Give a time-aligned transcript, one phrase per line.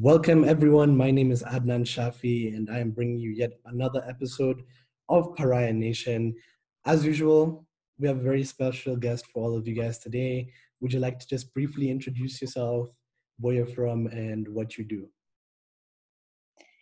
[0.00, 0.96] Welcome, everyone.
[0.96, 4.64] My name is Adnan Shafi, and I am bringing you yet another episode
[5.08, 6.34] of Pariah Nation.
[6.84, 7.64] As usual,
[8.00, 10.50] we have a very special guest for all of you guys today.
[10.80, 12.88] Would you like to just briefly introduce yourself,
[13.38, 15.06] where you're from, and what you do?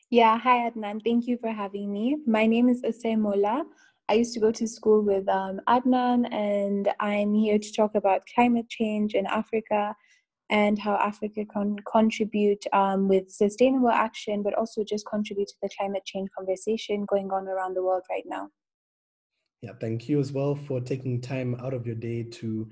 [0.08, 1.04] Yeah, hi Adnan.
[1.04, 2.16] Thank you for having me.
[2.26, 3.66] My name is Asay Mola.
[4.08, 8.22] I used to go to school with um, Adnan, and I'm here to talk about
[8.34, 9.94] climate change in Africa
[10.52, 15.70] and how Africa can contribute um, with sustainable action, but also just contribute to the
[15.76, 18.50] climate change conversation going on around the world right now.
[19.62, 22.68] Yeah, thank you as well for taking time out of your day to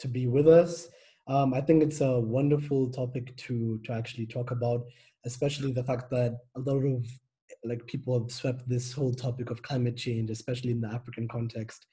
[0.00, 0.88] to be with us.
[1.26, 4.84] Um, I think it's a wonderful topic to to actually talk about,
[5.24, 7.06] especially the fact that a lot of
[7.64, 11.86] like people have swept this whole topic of climate change, especially in the African context,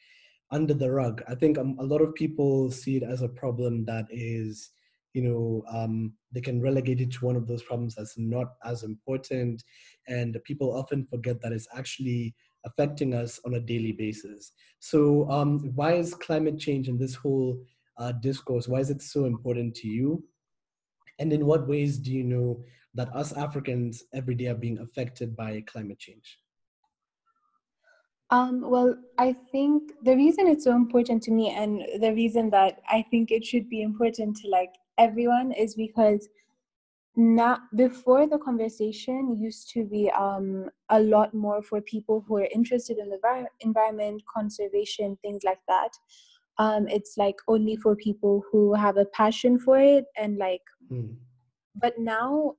[0.52, 1.24] under the rug.
[1.30, 4.72] I think um, a lot of people see it as a problem that is,
[5.14, 8.84] you know, um, they can relegate it to one of those problems that's not as
[8.84, 9.64] important,
[10.08, 12.34] and people often forget that it's actually
[12.66, 14.52] affecting us on a daily basis.
[14.80, 17.64] So, um, why is climate change and this whole
[17.98, 20.24] uh, discourse, why is it so important to you?
[21.20, 22.64] And in what ways do you know
[22.96, 26.40] that us Africans every day are being affected by climate change?
[28.32, 32.80] Um, well, I think the reason it's so important to me and the reason that
[32.90, 36.30] I think it should be important to like everyone is because
[37.16, 42.48] not before the conversation used to be um, a lot more for people who are
[42.54, 43.20] interested in the
[43.60, 45.90] environment, conservation, things like that.
[46.58, 51.16] Um, it's like only for people who have a passion for it and like, mm.
[51.76, 52.56] but now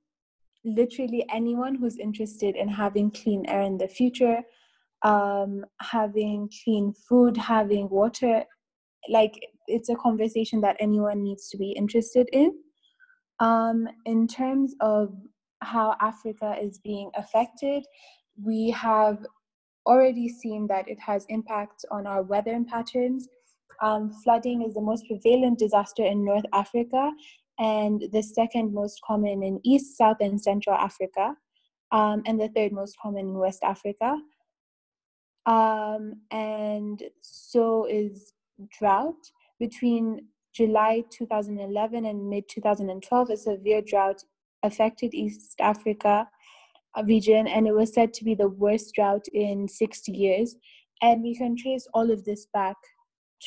[0.65, 4.41] literally anyone who's interested in having clean air in the future,
[5.03, 8.43] um, having clean food, having water,
[9.09, 9.33] like
[9.67, 12.53] it's a conversation that anyone needs to be interested in.
[13.39, 15.13] Um, in terms of
[15.61, 17.83] how Africa is being affected,
[18.41, 19.25] we have
[19.85, 23.27] already seen that it has impacts on our weather patterns.
[23.81, 27.11] Um, flooding is the most prevalent disaster in North Africa,
[27.59, 31.35] and the second most common in East, South, and Central Africa,
[31.91, 34.17] um, and the third most common in West Africa.
[35.45, 38.33] Um, and so is
[38.77, 39.15] drought.
[39.63, 44.21] Between July 2011 and mid 2012, a severe drought
[44.61, 46.27] affected East Africa
[46.97, 50.57] uh, region, and it was said to be the worst drought in 60 years.
[51.01, 52.75] And we can trace all of this back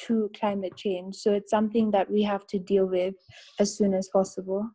[0.06, 1.16] to climate change.
[1.16, 3.14] So it's something that we have to deal with
[3.60, 4.70] as soon as possible.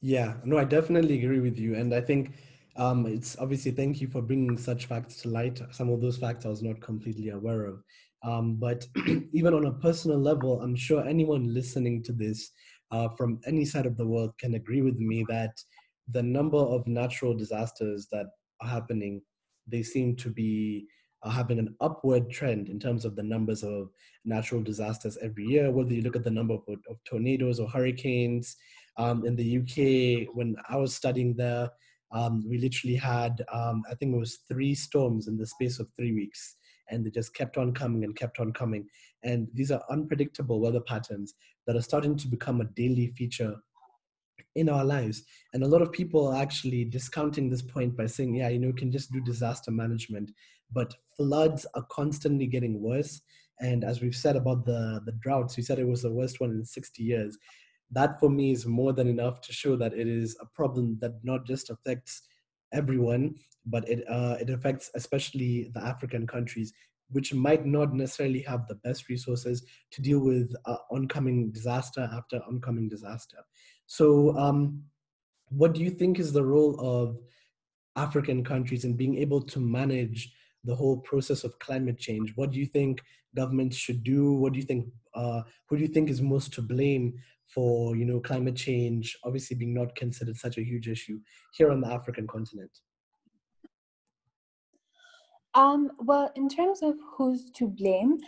[0.00, 1.74] Yeah, no, I definitely agree with you.
[1.74, 2.30] And I think
[2.76, 5.60] um, it's obviously thank you for bringing such facts to light.
[5.72, 7.82] Some of those facts I was not completely aware of.
[8.24, 8.86] Um, but
[9.32, 12.50] even on a personal level, I'm sure anyone listening to this
[12.90, 15.54] uh, from any side of the world can agree with me that
[16.10, 18.26] the number of natural disasters that
[18.60, 19.22] are happening,
[19.66, 20.86] they seem to be
[21.24, 23.88] are having an upward trend in terms of the numbers of
[24.24, 28.56] natural disasters every year, whether you look at the number of, of tornadoes or hurricanes.
[28.96, 31.70] Um, in the UK, when I was studying there,
[32.12, 35.88] um, we literally had, um, I think it was three storms in the space of
[35.96, 36.56] three weeks.
[36.90, 38.86] And they just kept on coming and kept on coming.
[39.22, 41.34] And these are unpredictable weather patterns
[41.66, 43.56] that are starting to become a daily feature
[44.54, 45.22] in our lives.
[45.52, 48.68] And a lot of people are actually discounting this point by saying, yeah, you know,
[48.68, 50.30] you can just do disaster management.
[50.72, 53.20] But floods are constantly getting worse.
[53.60, 56.50] And as we've said about the, the droughts, we said it was the worst one
[56.50, 57.38] in 60 years.
[57.90, 61.12] That for me is more than enough to show that it is a problem that
[61.22, 62.22] not just affects
[62.72, 66.72] everyone, but it, uh, it affects especially the African countries,
[67.10, 72.40] which might not necessarily have the best resources to deal with uh, oncoming disaster after
[72.48, 73.38] oncoming disaster.
[73.86, 74.82] So, um,
[75.48, 77.18] what do you think is the role of
[77.96, 80.32] African countries in being able to manage
[80.64, 82.32] the whole process of climate change?
[82.36, 83.02] What do you think
[83.34, 84.32] governments should do?
[84.34, 84.86] What do you think?
[85.14, 87.14] Uh, who do you think is most to blame
[87.54, 91.18] for you know climate change obviously being not considered such a huge issue
[91.52, 92.70] here on the African continent?
[95.54, 98.18] Um, well, in terms of who's to blame,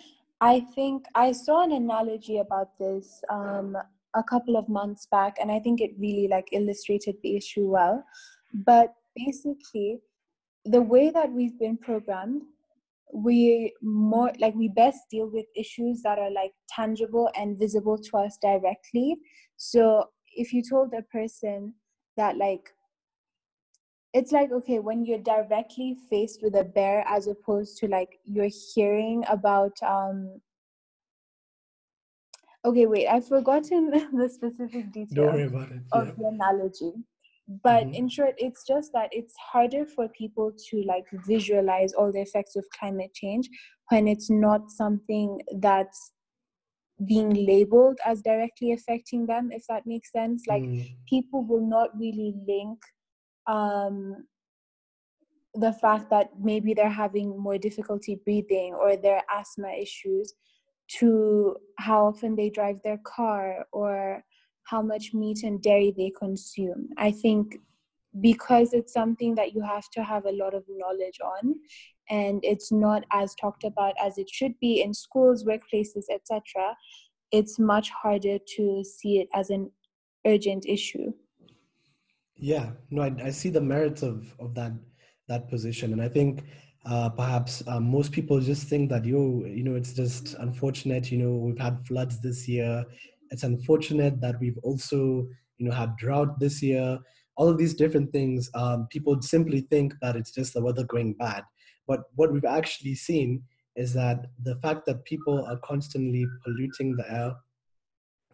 [0.40, 3.78] I think I saw an analogy about this um,
[4.14, 8.04] a couple of months back and i think it really like illustrated the issue well
[8.52, 10.00] but basically
[10.64, 12.42] the way that we've been programmed
[13.12, 18.16] we more like we best deal with issues that are like tangible and visible to
[18.16, 19.16] us directly
[19.56, 20.04] so
[20.36, 21.72] if you told a person
[22.16, 22.70] that like
[24.12, 28.50] it's like okay when you're directly faced with a bear as opposed to like you're
[28.74, 30.40] hearing about um
[32.64, 35.82] Okay, wait, I've forgotten the specific details Don't worry about it.
[35.92, 36.92] of the analogy.
[37.62, 37.94] But mm-hmm.
[37.94, 42.56] in short it's just that it's harder for people to like visualize all the effects
[42.56, 43.48] of climate change
[43.90, 46.12] when it's not something that's
[47.06, 50.96] being labeled as directly affecting them if that makes sense like mm.
[51.08, 52.78] people will not really link
[53.46, 54.24] um
[55.54, 60.34] the fact that maybe they're having more difficulty breathing or their asthma issues
[60.88, 64.22] to how often they drive their car or
[64.64, 66.88] how much meat and dairy they consume.
[66.96, 67.56] I think
[68.20, 71.54] because it's something that you have to have a lot of knowledge on
[72.10, 76.42] and it's not as talked about as it should be in schools, workplaces, etc.,
[77.32, 79.70] it's much harder to see it as an
[80.26, 81.12] urgent issue.
[82.36, 84.72] Yeah, no, I, I see the merits of, of that
[85.28, 86.44] that position, and I think
[86.84, 91.18] uh, perhaps uh, most people just think that you you know it's just unfortunate you
[91.18, 92.84] know we've had floods this year
[93.34, 95.26] it's unfortunate that we've also
[95.58, 96.98] you know had drought this year
[97.36, 101.12] all of these different things um, people simply think that it's just the weather going
[101.14, 101.42] bad
[101.88, 103.42] but what we've actually seen
[103.74, 107.34] is that the fact that people are constantly polluting the air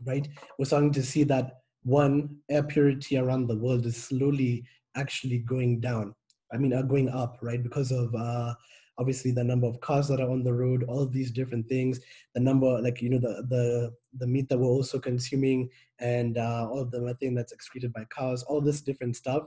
[0.05, 1.47] right we're starting to see that
[1.85, 4.63] one air purity around the world is slowly
[4.97, 6.15] actually going down
[6.53, 7.63] I mean, are going up, right?
[7.63, 8.55] Because of uh,
[9.01, 12.01] obviously the number of cars that are on the road, all of these different things,
[12.35, 15.69] the number, like you know, the the the meat that we're also consuming,
[15.99, 19.45] and uh, all of the methane that's excreted by cars, all this different stuff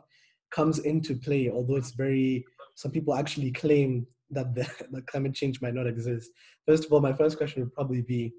[0.52, 1.50] comes into play.
[1.50, 2.46] Although it's very,
[2.76, 6.32] some people actually claim that the, the climate change might not exist.
[6.68, 8.34] First of all, my first question would probably be,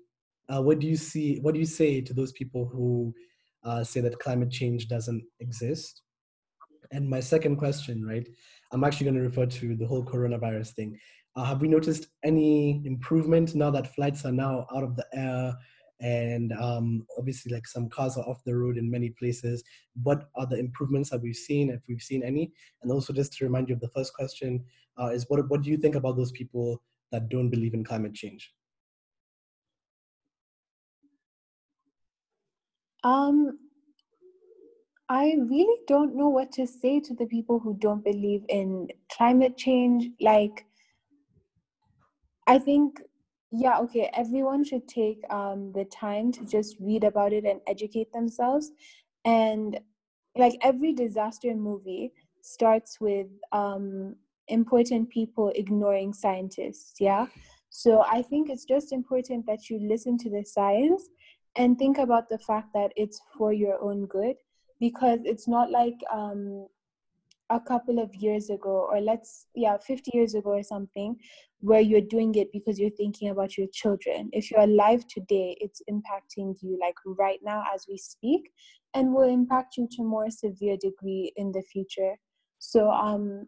[0.49, 1.39] uh, what do you see?
[1.41, 3.15] What do you say to those people who
[3.65, 6.03] uh, say that climate change doesn't exist?
[6.91, 8.27] And my second question, right?
[8.75, 10.99] I'm actually going to refer to the whole coronavirus thing.
[11.37, 15.55] Uh, have we noticed any improvement now that flights are now out of the air
[16.01, 19.63] and um, obviously like some cars are off the road in many places?
[20.03, 22.53] What are the improvements that we've seen, if we've seen any?
[22.83, 24.65] And also just to remind you of the first question
[25.01, 26.83] uh, is what, what do you think about those people
[27.13, 28.53] that don't believe in climate change?
[33.05, 33.57] Um,
[35.09, 39.57] I really don't know what to say to the people who don't believe in climate
[39.57, 40.11] change.
[40.21, 40.65] Like,
[42.47, 43.03] I think,
[43.51, 48.13] yeah, okay, everyone should take um, the time to just read about it and educate
[48.13, 48.73] themselves.
[49.27, 49.79] And
[50.37, 54.17] like every disaster movie starts with um,
[54.49, 57.27] important people ignoring scientists, yeah?
[57.69, 61.09] So I think it's just important that you listen to the science
[61.57, 64.37] and think about the fact that it's for your own good
[64.81, 66.67] because it's not like um,
[67.51, 71.17] a couple of years ago or let's yeah 50 years ago or something
[71.61, 74.31] where you're doing it because you're thinking about your children.
[74.33, 78.51] If you're alive today it's impacting you like right now as we speak
[78.95, 82.15] and will impact you to more severe degree in the future.
[82.59, 83.47] So um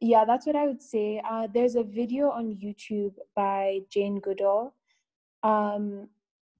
[0.00, 1.22] yeah that's what i would say.
[1.30, 4.74] Uh, there's a video on youtube by jane goodall.
[5.42, 6.08] Um,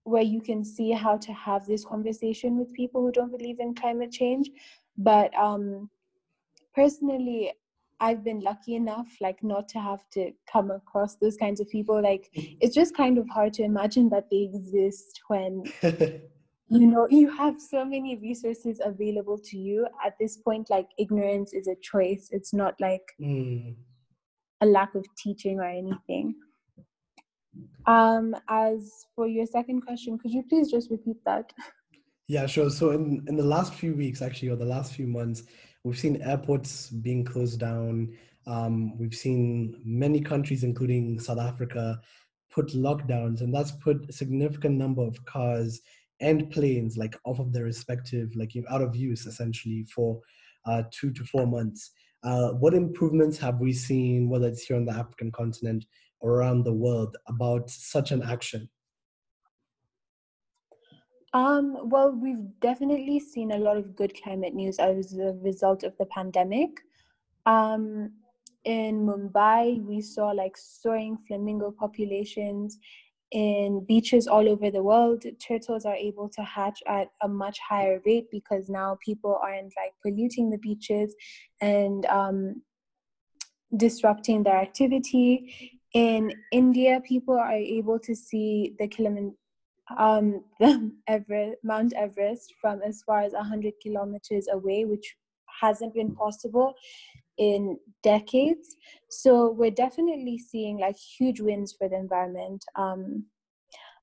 [0.04, 3.74] where you can see how to have this conversation with people who don't believe in
[3.74, 4.50] climate change.
[4.96, 5.90] But um
[6.74, 7.52] personally
[8.00, 12.02] i've been lucky enough like not to have to come across those kinds of people.
[12.02, 17.30] Like it's just kind of hard to imagine that they exist when you know you
[17.30, 19.86] have so many resources available to you.
[20.04, 22.28] At this point like ignorance is a choice.
[22.30, 23.74] It's not like mm.
[24.60, 26.34] a lack of teaching or anything
[27.86, 31.52] um, as for your second question, could you please just repeat that?
[32.26, 32.70] Yeah, sure.
[32.70, 35.42] So in, in the last few weeks, actually, or the last few months,
[35.84, 38.16] we've seen airports being closed down.
[38.46, 42.00] Um, we've seen many countries, including South Africa,
[42.50, 45.80] put lockdowns, and that's put a significant number of cars
[46.20, 50.20] and planes like off of their respective, like out of use essentially for
[50.64, 51.90] uh, two to four months.
[52.22, 55.84] Uh, what improvements have we seen, whether it's here on the African continent
[56.24, 58.68] around the world about such an action?
[61.34, 65.96] Um, well, we've definitely seen a lot of good climate news as a result of
[65.98, 66.70] the pandemic.
[67.44, 68.12] Um,
[68.64, 72.78] in Mumbai, we saw like soaring flamingo populations.
[73.32, 78.00] In beaches all over the world, turtles are able to hatch at a much higher
[78.06, 81.16] rate because now people aren't like polluting the beaches
[81.60, 82.62] and um,
[83.76, 89.36] disrupting their activity in India, people are able to see the Kilimanjaro,
[89.96, 95.16] um, the Everest, Mount Everest from as far as 100 kilometers away, which
[95.60, 96.74] hasn't been possible
[97.38, 98.76] in decades.
[99.08, 102.64] So we're definitely seeing like huge wins for the environment.
[102.76, 103.26] Um,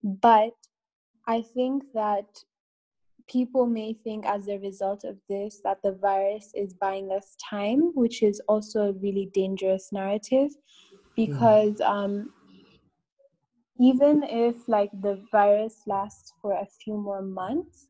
[0.04, 0.54] but
[1.28, 2.26] I think that
[3.28, 7.92] people may think as a result of this that the virus is buying us time,
[7.96, 10.52] which is also a really dangerous narrative
[11.16, 11.88] because mm.
[11.88, 12.34] um,
[13.80, 17.88] even if like the virus lasts for a few more months,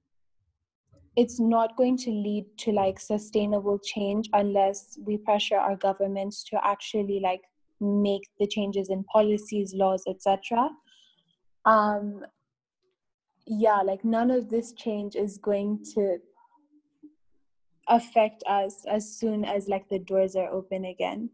[1.17, 6.65] it's not going to lead to like sustainable change unless we pressure our governments to
[6.65, 7.41] actually like
[7.81, 10.69] make the changes in policies laws etc
[11.65, 12.23] um
[13.47, 16.17] yeah like none of this change is going to
[17.87, 21.29] affect us as soon as like the doors are open again.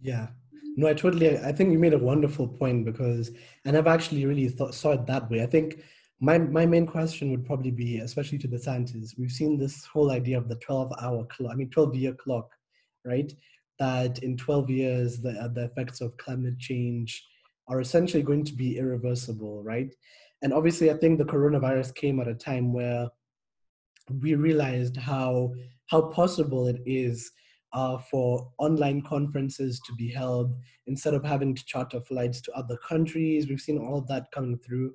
[0.00, 0.28] Yeah
[0.76, 3.30] no i totally i think you made a wonderful point because
[3.64, 5.42] and i've actually really thought, saw it that way.
[5.42, 5.82] I think
[6.20, 10.10] my my main question would probably be especially to the scientists we've seen this whole
[10.10, 12.50] idea of the 12 hour clock i mean 12 year clock
[13.04, 13.32] right?
[13.78, 17.26] That in 12 years the, the effects of climate change
[17.68, 19.94] are essentially going to be irreversible right?
[20.42, 23.08] And obviously, I think the coronavirus came at a time where
[24.20, 25.52] we realized how
[25.86, 27.30] how possible it is
[27.72, 30.54] uh, for online conferences to be held
[30.86, 33.48] instead of having to charter flights to other countries.
[33.48, 34.94] We've seen all of that coming through.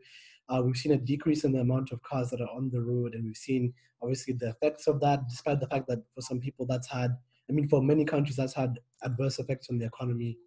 [0.50, 3.14] Uh, we've seen a decrease in the amount of cars that are on the road,
[3.14, 6.66] and we've seen obviously the effects of that, despite the fact that for some people
[6.66, 7.12] that's had,
[7.50, 10.38] I mean, for many countries, that's had adverse effects on the economy.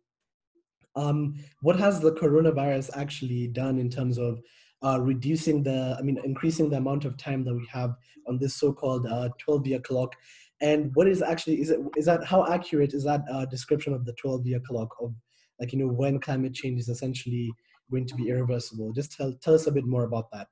[0.95, 4.41] Um, what has the coronavirus actually done in terms of
[4.85, 7.95] uh, reducing the, I mean, increasing the amount of time that we have
[8.27, 10.15] on this so-called 12-year uh, clock.
[10.61, 14.05] And what is actually, is it, is that, how accurate is that uh, description of
[14.05, 15.15] the 12-year clock of
[15.61, 17.53] like, you know, when climate change is essentially
[17.91, 18.93] going to be irreversible?
[18.93, 20.49] Just tell, tell us a bit more about that.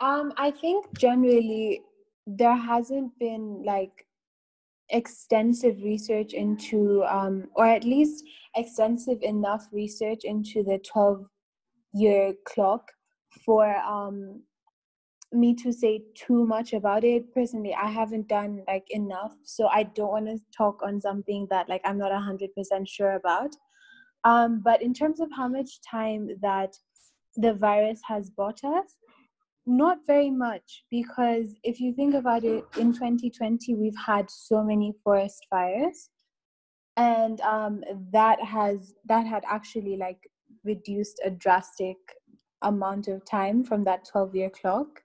[0.00, 1.82] Um, I think generally
[2.26, 4.06] there hasn't been like
[4.90, 8.24] extensive research into, um, or at least
[8.56, 11.24] extensive enough research into the 12
[11.94, 12.90] year clock
[13.44, 14.42] for um,
[15.32, 19.82] me to say too much about it personally i haven't done like enough so i
[19.82, 22.48] don't want to talk on something that like i'm not 100%
[22.86, 23.50] sure about
[24.24, 26.74] um, but in terms of how much time that
[27.36, 28.96] the virus has bought us
[29.66, 34.94] not very much, because if you think about it, in 2020, we've had so many
[35.02, 36.10] forest fires.
[36.96, 40.30] And um, that has that had actually like
[40.64, 41.96] reduced a drastic
[42.62, 45.02] amount of time from that 12 year clock.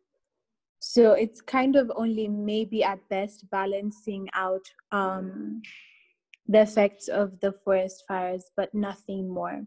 [0.84, 5.62] So it's kind of only maybe at best balancing out um,
[6.48, 9.62] the effects of the forest fires, but nothing more.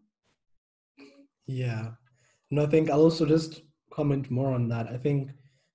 [1.46, 1.92] Yeah.
[2.50, 4.88] No, I think I'll also just comment more on that.
[4.88, 5.30] I think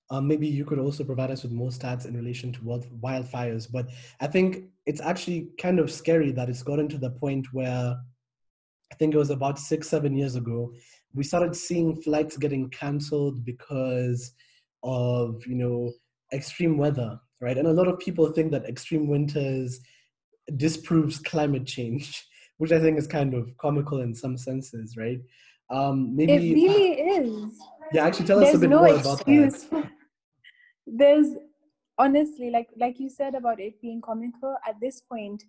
[0.09, 3.71] um, maybe you could also provide us with more stats in relation to wildfires.
[3.71, 3.87] But
[4.19, 7.95] I think it's actually kind of scary that it's gotten to the point where
[8.91, 10.73] I think it was about six, seven years ago,
[11.13, 14.33] we started seeing flights getting canceled because
[14.83, 15.91] of, you know,
[16.33, 17.57] extreme weather, right?
[17.57, 19.79] And a lot of people think that extreme winters
[20.55, 22.25] disproves climate change,
[22.57, 25.19] which I think is kind of comical in some senses, right?
[25.69, 27.59] Um, maybe it really is.
[27.93, 29.63] Yeah, actually, tell us a bit no more about excuse.
[29.65, 29.89] that.
[30.87, 31.27] There's
[31.97, 34.55] honestly, like like you said about it being comical.
[34.67, 35.43] At this point,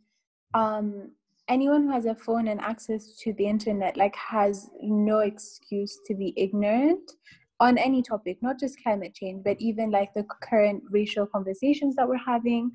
[0.53, 1.13] um,
[1.49, 6.15] anyone who has a phone and access to the internet like has no excuse to
[6.15, 7.13] be ignorant
[7.61, 12.09] on any topic, not just climate change, but even like the current racial conversations that
[12.09, 12.71] we're having,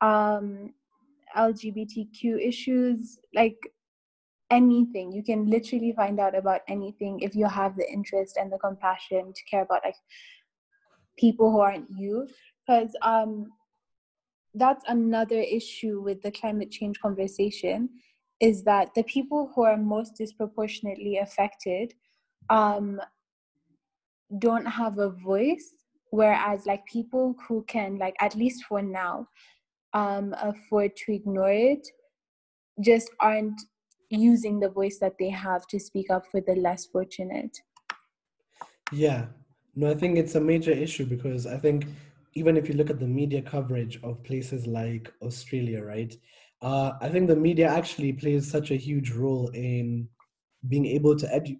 [0.00, 0.72] um,
[1.36, 3.56] LGBTQ issues, like
[4.50, 5.12] anything.
[5.12, 9.32] You can literally find out about anything if you have the interest and the compassion
[9.32, 9.96] to care about like
[11.18, 12.28] people who aren't you.
[12.66, 13.50] Because um
[14.54, 17.88] that's another issue with the climate change conversation
[18.40, 21.94] is that the people who are most disproportionately affected
[22.50, 23.00] um
[24.38, 25.74] don't have a voice
[26.10, 29.26] whereas like people who can like at least for now
[29.94, 31.86] um afford to ignore it
[32.80, 33.60] just aren't
[34.10, 37.56] using the voice that they have to speak up for the less fortunate.
[38.92, 39.26] Yeah,
[39.74, 41.86] no, I think it's a major issue because I think
[42.34, 46.14] even if you look at the media coverage of places like Australia, right?
[46.60, 50.08] Uh, I think the media actually plays such a huge role in
[50.68, 51.58] being able to, edu-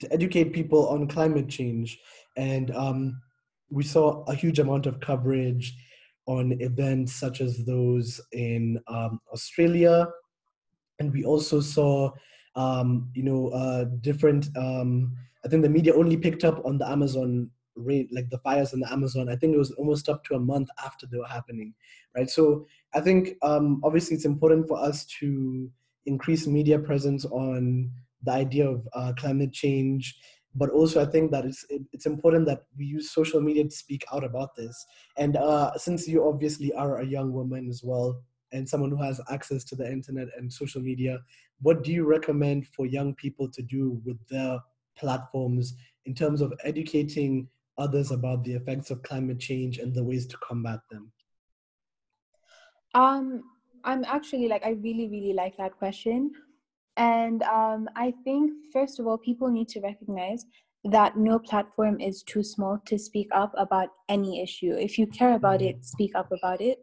[0.00, 1.98] to educate people on climate change.
[2.36, 3.20] And um,
[3.70, 5.74] we saw a huge amount of coverage
[6.26, 10.06] on events such as those in um, Australia,
[10.98, 12.12] and we also saw
[12.54, 16.88] um, you know uh, different um, i think the media only picked up on the
[16.88, 19.28] amazon rain like the fires in the amazon.
[19.28, 21.74] I think it was almost up to a month after they were happening
[22.16, 22.28] right?
[22.28, 25.70] So i think um, obviously it's important for us to
[26.06, 27.90] increase media presence on
[28.22, 30.18] the idea of uh, climate change
[30.58, 34.04] but also I think that it's it's important that we use social media to speak
[34.12, 34.86] out about this.
[35.16, 38.22] And uh, since you obviously are a young woman as well,
[38.52, 41.20] and someone who has access to the internet and social media,
[41.60, 44.58] what do you recommend for young people to do with their
[44.96, 45.74] platforms
[46.06, 50.36] in terms of educating others about the effects of climate change and the ways to
[50.38, 51.12] combat them?
[52.94, 53.44] Um,
[53.84, 56.32] I'm actually like I really really like that question
[56.98, 60.44] and um, I think, first of all, people need to recognize
[60.84, 64.72] that no platform is too small to speak up about any issue.
[64.72, 66.78] If you care about it, speak up about it.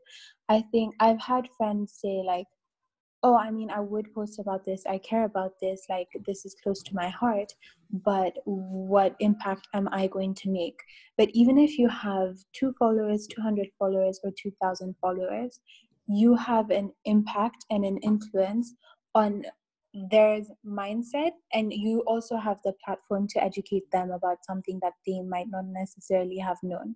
[0.48, 2.46] I think I've had friends say, like,
[3.24, 4.84] oh, I mean, I would post about this.
[4.88, 5.84] I care about this.
[5.90, 7.52] Like, this is close to my heart.
[7.92, 10.80] But what impact am I going to make?
[11.18, 15.60] But even if you have two followers, 200 followers, or 2,000 followers,
[16.08, 18.76] you have an impact and an influence
[19.14, 19.44] on
[20.12, 25.22] there's mindset and you also have the platform to educate them about something that they
[25.22, 26.96] might not necessarily have known.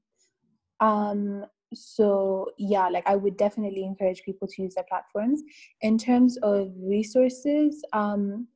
[0.79, 5.41] Um so yeah like i would definitely encourage people to use their platforms.
[5.81, 8.47] In terms of resources um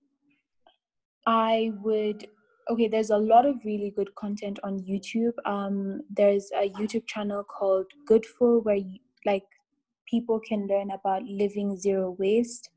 [1.27, 2.27] i would
[2.69, 5.33] okay there's a lot of really good content on youtube.
[5.45, 9.45] Um there's a youtube channel called goodful where you, like
[10.09, 12.69] people can learn about living zero waste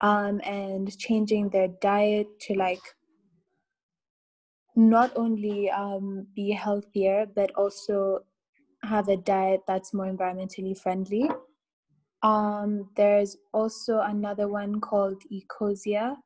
[0.00, 2.80] um, and changing their diet to like
[4.76, 8.20] not only um, be healthier but also
[8.82, 11.28] have a diet that's more environmentally friendly.
[12.22, 16.16] Um, there's also another one called Ecosia,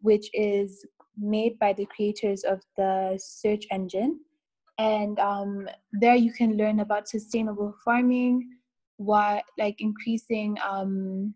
[0.00, 4.20] which is made by the creators of the search engine.
[4.78, 8.48] And um, there you can learn about sustainable farming,
[8.96, 11.34] what like increasing um,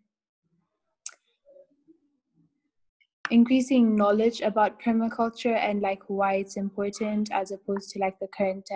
[3.32, 8.68] increasing knowledge about permaculture and like why it's important as opposed to like the current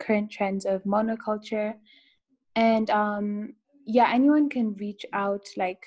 [0.00, 1.74] current trends of monoculture.
[2.56, 3.54] And um
[3.86, 5.82] yeah anyone can reach out like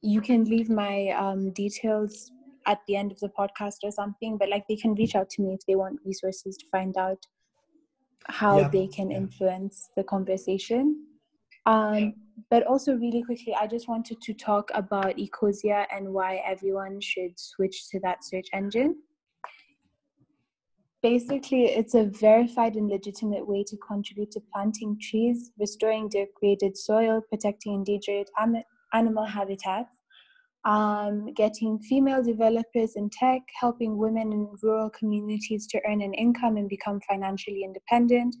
[0.00, 2.30] you can leave my um details
[2.66, 5.42] at the end of the podcast or something but like they can reach out to
[5.42, 7.18] me if they want resources to find out
[8.26, 8.68] how yeah.
[8.68, 11.06] they can influence the conversation.
[11.66, 12.14] Um
[12.50, 17.38] but also really quickly i just wanted to talk about ecosia and why everyone should
[17.38, 18.96] switch to that search engine.
[21.00, 27.20] Basically it's a verified and legitimate way to contribute to planting trees restoring degraded soil
[27.30, 28.26] protecting endangered
[28.92, 29.96] animal habitats
[30.64, 36.56] um, getting female developers in tech, helping women in rural communities to earn an income
[36.56, 38.36] and become financially independent,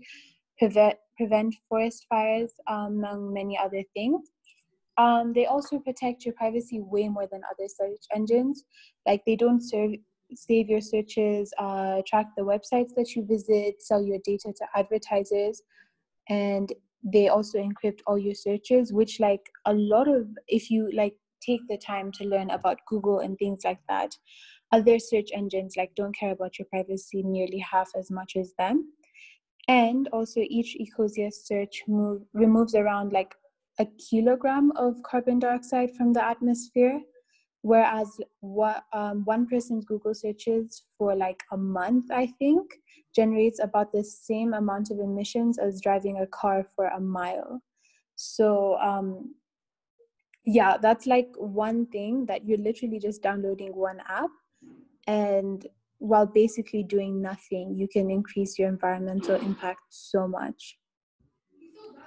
[0.58, 4.30] prevent, prevent forest fires, um, among many other things.
[4.96, 8.64] Um, they also protect your privacy way more than other search engines.
[9.06, 9.92] Like they don't serve,
[10.34, 15.62] save your searches, uh, track the websites that you visit, sell your data to advertisers,
[16.28, 16.72] and
[17.04, 18.92] they also encrypt all your searches.
[18.92, 23.20] Which like a lot of if you like take the time to learn about Google
[23.20, 24.10] and things like that,
[24.72, 28.92] other search engines like don't care about your privacy nearly half as much as them
[29.68, 33.34] and also each ecosia search move, removes around like
[33.78, 37.00] a kilogram of carbon dioxide from the atmosphere
[37.62, 42.64] whereas what um, one person's google searches for like a month i think
[43.14, 47.60] generates about the same amount of emissions as driving a car for a mile.
[48.14, 49.34] So um,
[50.44, 54.30] yeah that's like one thing that you're literally just downloading one app
[55.06, 55.66] and
[55.98, 60.78] while basically doing nothing, you can increase your environmental impact so much.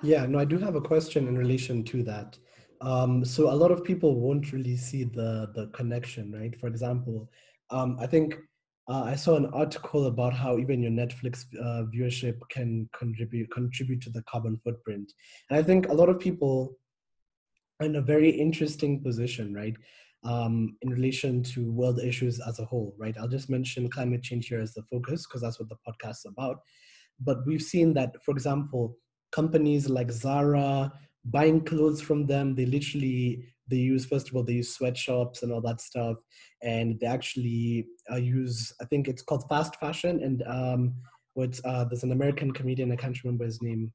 [0.02, 2.38] Yeah, no, I do have a question in relation to that.
[2.82, 6.60] Um, so a lot of people won't really see the the connection, right?
[6.60, 7.30] For example,
[7.70, 8.36] um, I think
[8.90, 14.02] uh, I saw an article about how even your Netflix uh, viewership can contribute contribute
[14.02, 15.12] to the carbon footprint,
[15.50, 16.76] and I think a lot of people
[17.80, 19.76] are in a very interesting position, right?
[20.24, 23.16] Um, in relation to world issues as a whole, right?
[23.18, 26.26] I'll just mention climate change here as the focus because that's what the podcast is
[26.28, 26.60] about.
[27.20, 28.98] But we've seen that, for example,
[29.32, 30.92] companies like Zara,
[31.26, 35.52] buying clothes from them, they literally they use first of all they use sweatshops and
[35.52, 36.18] all that stuff,
[36.62, 40.96] and they actually uh, use I think it's called fast fashion and um,
[41.34, 43.92] what uh, there's an American comedian I can't remember his name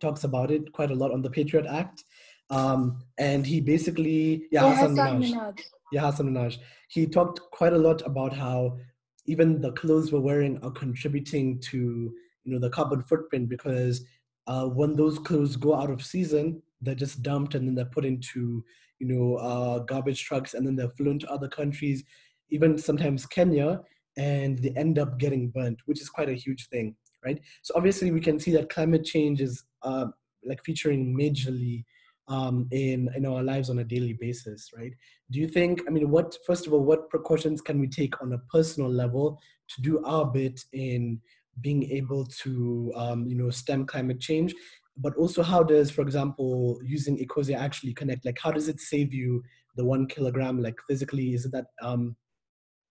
[0.00, 2.04] talks about it quite a lot on the Patriot Act
[2.50, 5.60] um, and he basically, yeah, oh, Hasan Minhaj.
[5.92, 6.58] Yeah, Hasan Minhaj.
[6.88, 8.78] He talked quite a lot about how
[9.26, 12.12] even the clothes we're wearing are contributing to
[12.44, 14.04] you know the carbon footprint because
[14.46, 18.04] uh, when those clothes go out of season, they're just dumped and then they're put
[18.04, 18.62] into
[18.98, 22.04] you know uh, garbage trucks and then they're flown to other countries,
[22.50, 23.80] even sometimes Kenya.
[24.16, 27.40] and they end up getting burnt, which is quite a huge thing, right?
[27.62, 30.06] So obviously we can see that climate change is uh,
[30.44, 31.84] like featuring majorly
[32.28, 34.92] um, in in our lives on a daily basis, right?
[35.30, 35.82] Do you think?
[35.86, 39.38] I mean, what first of all, what precautions can we take on a personal level
[39.74, 41.20] to do our bit in
[41.60, 44.54] being able to um, you know stem climate change?
[44.96, 48.24] But also, how does, for example, using Ecosia actually connect?
[48.24, 49.42] Like, how does it save you
[49.76, 50.62] the one kilogram?
[50.62, 52.16] Like physically, is it that um,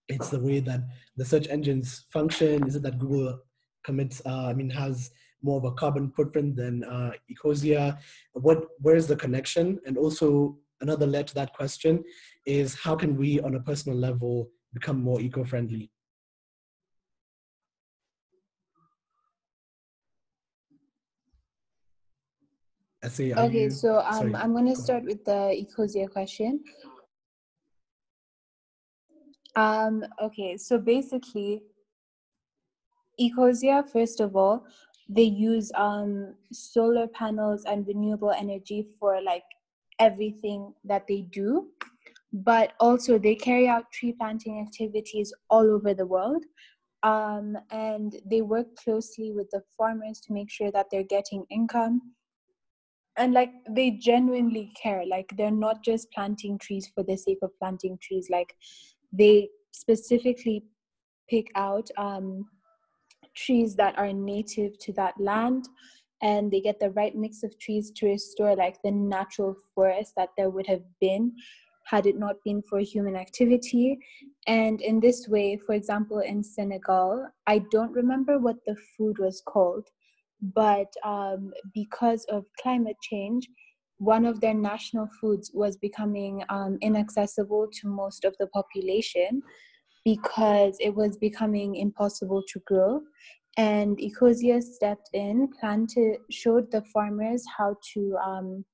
[0.10, 0.82] it's the way that
[1.16, 2.68] the search engines function?
[2.68, 3.40] Is it that Google
[3.86, 4.22] commits?
[4.26, 5.12] Uh, I mean, has
[5.44, 7.98] more of a carbon footprint than uh, Ecosia?
[8.34, 9.80] What, where is the connection?
[9.86, 12.04] And also another layer to that question
[12.46, 15.92] is how can we on a personal level become more eco-friendly?
[23.06, 26.64] Say, okay, you, so um, I'm going to start with the Ecosia question.
[29.58, 31.64] Um, okay, so basically,
[33.20, 34.66] Ecosia, first of all,
[35.10, 39.44] they use um, solar panels and renewable energy for like
[40.00, 41.68] everything that they do.
[42.32, 46.44] But also they carry out tree planting activities all over the world
[47.04, 52.02] um, and they work closely with the farmers to make sure that they're getting income.
[53.18, 55.04] And like they genuinely care.
[55.06, 58.30] Like they're not just planting trees for the sake of planting trees.
[58.32, 58.56] Like
[59.12, 60.64] they specifically
[61.30, 62.46] pick out um,
[63.36, 65.68] trees that are native to that land
[66.22, 70.30] and they get the right mix of trees to restore like the natural forest that
[70.38, 71.34] there would have been
[71.86, 74.00] had it not been for human activity.
[74.48, 79.42] And in this way for example in senegal i don't remember what the food was
[79.46, 79.88] called
[80.56, 83.48] but um, because of climate change
[83.98, 89.42] one of their national foods was becoming um, inaccessible to most of the population
[90.06, 93.02] because it was becoming impossible to grow.
[93.58, 98.66] And Ecosia stepped in, planted, showed the farmers how to um,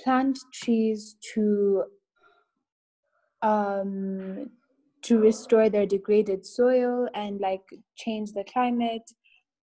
[0.00, 1.84] plant trees to
[3.42, 4.50] um,
[5.02, 7.62] to restore their degraded soil and like
[7.96, 9.10] change the climate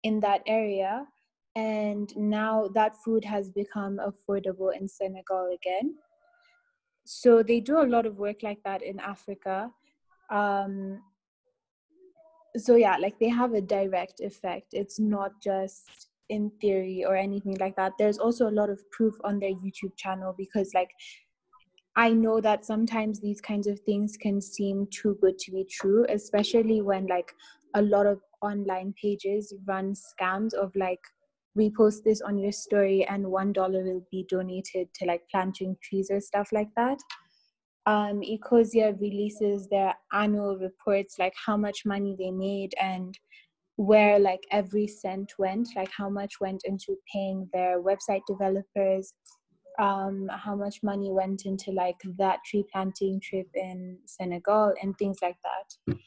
[0.03, 1.05] in that area.
[1.55, 5.95] And now that food has become affordable in Senegal again.
[7.05, 9.71] So they do a lot of work like that in Africa
[10.33, 11.01] um
[12.57, 14.67] so yeah like they have a direct effect.
[14.73, 17.93] It's not just in theory or anything like that.
[17.97, 20.89] There's also a lot of proof on their youtube channel because like
[21.95, 26.05] i know that sometimes these kinds of things can seem too good to be true
[26.09, 27.33] especially when like
[27.75, 30.99] a lot of online pages run scams of like
[31.57, 36.09] repost this on your story and one dollar will be donated to like planting trees
[36.09, 36.97] or stuff like that
[37.85, 43.17] um, Ecosia releases their annual reports, like how much money they made and
[43.75, 49.13] where like every cent went, like how much went into paying their website developers,
[49.79, 55.17] um, how much money went into like that tree planting trip in Senegal and things
[55.21, 55.97] like that.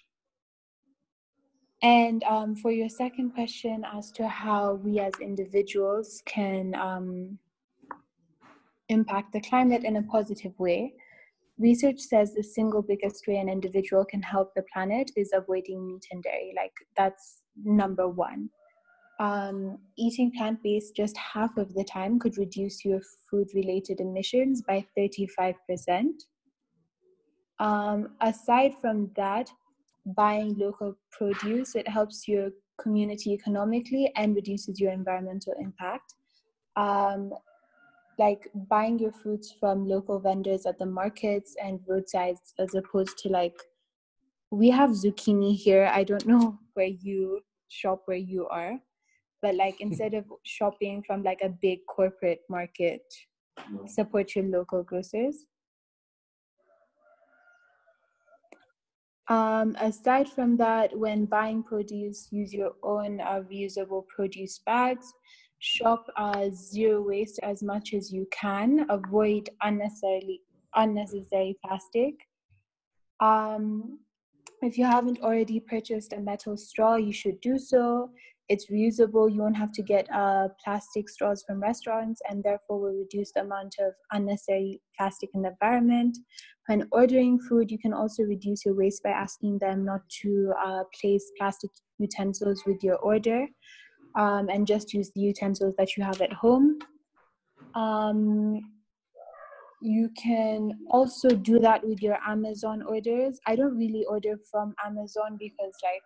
[1.83, 7.39] And um, for your second question as to how we as individuals can um,
[8.89, 10.95] impact the climate in a positive way,
[11.59, 16.05] research says the single biggest way an individual can help the planet is avoiding meat
[16.11, 16.53] and dairy.
[16.57, 18.51] Like that's number one.
[19.19, 24.63] Um, eating plant based just half of the time could reduce your food related emissions
[24.63, 25.55] by 35%.
[27.59, 29.51] Um, aside from that,
[30.05, 36.15] buying local produce, it helps your community economically and reduces your environmental impact.
[36.77, 37.33] Um,
[38.19, 43.29] like buying your fruits from local vendors at the markets and roadsides as opposed to
[43.29, 43.61] like
[44.51, 45.91] we have zucchini here.
[45.93, 48.79] I don't know where you shop where you are
[49.43, 53.03] but like instead of shopping from like a big corporate market
[53.87, 55.47] support your local grocers.
[59.29, 65.13] Um, aside from that when buying produce use your own uh, reusable produce bags
[65.67, 68.87] shop uh, zero waste as much as you can.
[68.89, 70.41] Avoid unnecessarily
[70.75, 72.15] unnecessary plastic.
[73.21, 73.99] Um,
[74.63, 78.11] if you haven't already purchased a metal straw you should do so.
[78.49, 79.33] It's reusable.
[79.33, 83.41] You won't have to get uh, plastic straws from restaurants and therefore will reduce the
[83.41, 86.17] amount of unnecessary plastic in the environment.
[86.69, 90.85] When ordering food you can also reduce your waste by asking them not to uh,
[91.01, 93.49] place plastic utensils with your order
[94.17, 96.79] um, and just use the utensils that you have at home.
[97.75, 98.73] Um,
[99.83, 103.39] you can also do that with your Amazon orders.
[103.47, 106.03] I don't really order from Amazon because like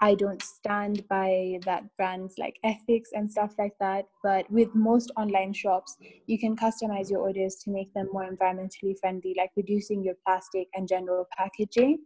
[0.00, 4.06] I don't stand by that brand's like ethics and stuff like that.
[4.24, 5.96] But with most online shops,
[6.26, 10.66] you can customize your orders to make them more environmentally friendly, like reducing your plastic
[10.74, 11.98] and general packaging.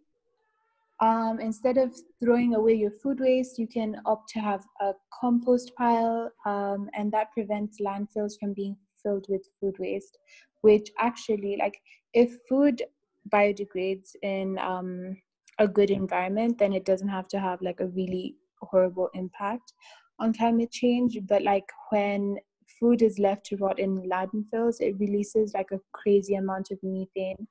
[1.00, 5.72] Um, instead of throwing away your food waste, you can opt to have a compost
[5.76, 10.18] pile, um, and that prevents landfills from being filled with food waste,
[10.62, 11.78] which actually, like,
[12.14, 12.82] if food
[13.28, 15.16] biodegrades in um,
[15.58, 19.72] a good environment, then it doesn't have to have like a really horrible impact
[20.18, 21.18] on climate change.
[21.28, 22.36] But like when
[22.80, 27.46] food is left to rot in landfills, it releases like a crazy amount of methane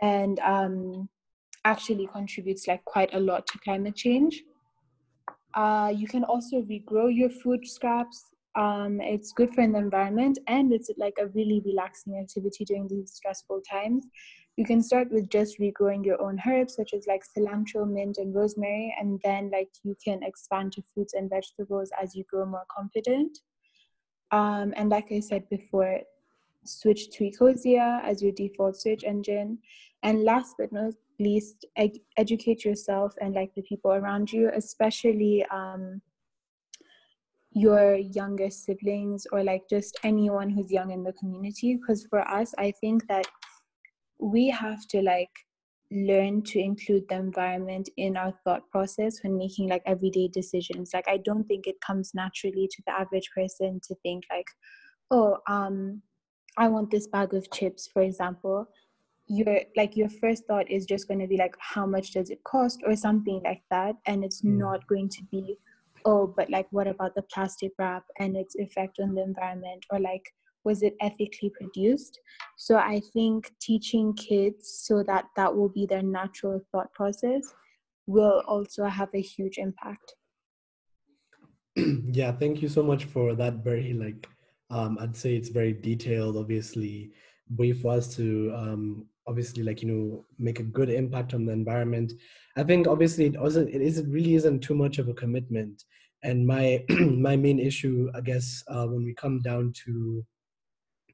[0.00, 1.08] and um,
[1.64, 4.42] actually contributes like quite a lot to climate change.
[5.54, 8.24] Uh, you can also regrow your food scraps.
[8.54, 13.12] Um, it's good for the environment and it's like a really relaxing activity during these
[13.12, 14.06] stressful times.
[14.56, 18.34] You can start with just regrowing your own herbs, such as like cilantro, mint, and
[18.34, 22.66] rosemary, and then like you can expand to fruits and vegetables as you grow more
[22.70, 23.38] confident.
[24.30, 26.00] Um, and like I said before,
[26.64, 29.58] switch to Ecosia as your default search engine.
[30.02, 35.44] And last but not least, ed- educate yourself and like the people around you, especially
[35.50, 36.02] um,
[37.52, 41.76] your younger siblings or like just anyone who's young in the community.
[41.76, 43.26] Because for us, I think that
[44.18, 45.30] we have to like
[45.90, 51.06] learn to include the environment in our thought process when making like everyday decisions like
[51.06, 54.46] i don't think it comes naturally to the average person to think like
[55.10, 56.00] oh um
[56.56, 58.66] i want this bag of chips for example
[59.28, 62.42] your like your first thought is just going to be like how much does it
[62.44, 64.56] cost or something like that and it's mm.
[64.56, 65.56] not going to be
[66.04, 69.84] oh but like what about the plastic wrap and its effect on the environment?
[69.90, 70.24] or like
[70.64, 72.20] was it ethically produced?
[72.56, 77.42] So i think teaching kids so that that will be their natural thought process
[78.06, 80.14] will also have a huge impact.
[81.76, 84.28] Yeah thank you so much for that very like
[84.68, 87.12] um, i'd say it's very detailed obviously
[87.56, 91.52] way for us to um, obviously like you know make a good impact on the
[91.52, 92.12] environment
[92.56, 95.84] i think obviously it it isn't really isn't too much of a commitment
[96.22, 96.84] and my
[97.28, 100.24] my main issue i guess uh, when we come down to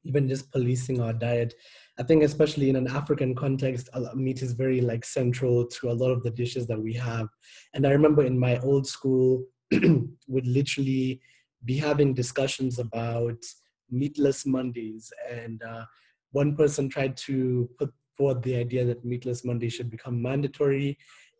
[0.03, 1.53] even just policing our diet.
[1.99, 6.11] I think especially in an African context, meat is very like central to a lot
[6.11, 7.27] of the dishes that we have.
[7.73, 11.21] And I remember in my old school, would literally
[11.65, 13.37] be having discussions about
[13.89, 15.11] meatless Mondays.
[15.29, 15.85] And uh,
[16.31, 20.97] one person tried to put forward the idea that meatless Monday should become mandatory.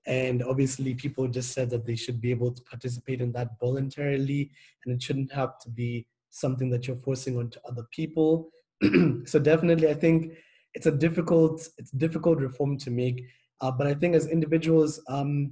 [0.07, 4.49] And obviously, people just said that they should be able to participate in that voluntarily,
[4.83, 8.49] and it shouldn't have to be something that you're forcing onto other people.
[9.25, 10.33] so definitely, I think
[10.73, 13.25] it's a difficult it's difficult reform to make.
[13.61, 15.51] Uh, but I think as individuals, um,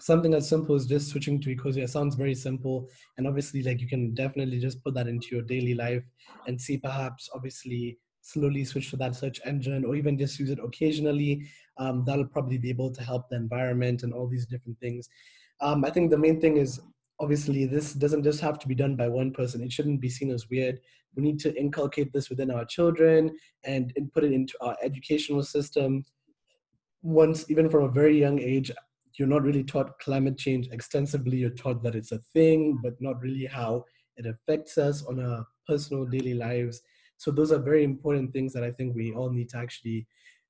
[0.00, 2.88] something as simple as just switching to Ecosia sounds very simple.
[3.16, 6.02] And obviously, like you can definitely just put that into your daily life
[6.48, 10.58] and see perhaps obviously slowly switch to that search engine or even just use it
[10.62, 11.46] occasionally.
[11.78, 15.08] Um, that'll probably be able to help the environment and all these different things.
[15.60, 16.80] Um, I think the main thing is
[17.22, 20.30] obviously this doesn't just have to be done by one person it shouldn't be seen
[20.30, 20.78] as weird
[21.14, 23.30] we need to inculcate this within our children
[23.64, 26.04] and, and put it into our educational system
[27.02, 28.70] once even from a very young age
[29.18, 33.20] you're not really taught climate change extensively you're taught that it's a thing but not
[33.20, 33.84] really how
[34.16, 36.82] it affects us on our personal daily lives
[37.22, 40.06] so those are very important things that i think we all need to actually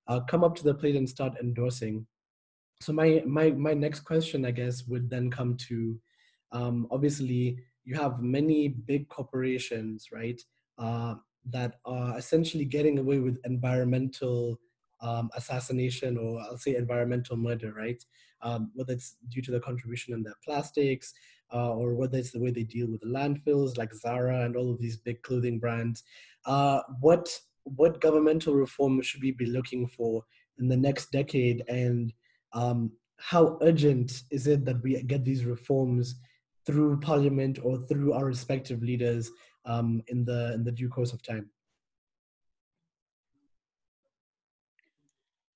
[0.08, 2.06] uh, come up to the plate and start endorsing
[2.80, 5.98] so my my my next question i guess would then come to
[6.52, 10.40] um, obviously you have many big corporations, right,
[10.78, 11.14] uh,
[11.50, 14.58] that are essentially getting away with environmental
[15.00, 18.02] um, assassination or I'll say environmental murder, right?
[18.42, 21.12] Um, whether it's due to the contribution in their plastics
[21.52, 24.70] uh, or whether it's the way they deal with the landfills like Zara and all
[24.70, 26.02] of these big clothing brands.
[26.46, 27.28] Uh, what
[27.64, 30.24] what governmental reform should we be looking for
[30.58, 32.12] in the next decade and
[32.52, 36.16] um, how urgent is it that we get these reforms
[36.66, 39.30] through parliament or through our respective leaders
[39.64, 41.48] um, in the in the due course of time?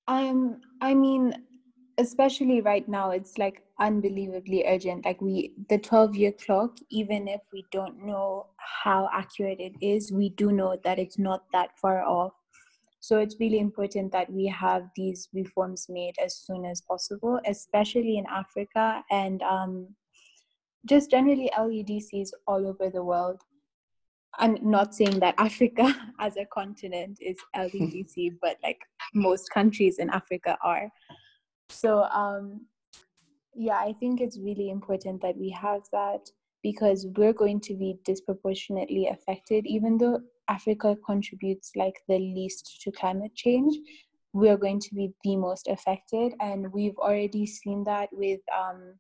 [0.09, 1.35] Um, I mean,
[1.99, 5.05] especially right now, it's like unbelievably urgent.
[5.05, 6.77] Like we, the twelve-year clock.
[6.91, 11.45] Even if we don't know how accurate it is, we do know that it's not
[11.53, 12.33] that far off.
[13.01, 18.19] So it's really important that we have these reforms made as soon as possible, especially
[18.19, 19.95] in Africa and um,
[20.87, 23.43] just generally LEDCs all over the world.
[24.39, 28.81] I'm not saying that Africa as a continent is LGBTC, but like
[29.15, 30.91] most countries in Africa are.
[31.69, 32.63] So um,
[33.57, 36.29] yeah, I think it's really important that we have that
[36.63, 42.93] because we're going to be disproportionately affected, even though Africa contributes like the least to
[42.93, 43.77] climate change.
[44.33, 48.95] We're going to be the most affected, and we've already seen that with um,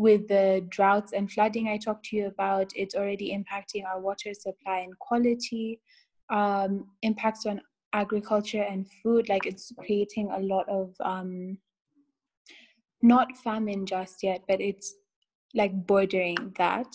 [0.00, 4.32] with the droughts and flooding I talked to you about, it's already impacting our water
[4.32, 5.78] supply and quality,
[6.30, 7.60] um, impacts on
[7.92, 9.28] agriculture and food.
[9.28, 11.58] Like it's creating a lot of, um,
[13.02, 14.94] not famine just yet, but it's
[15.54, 16.86] like bordering that.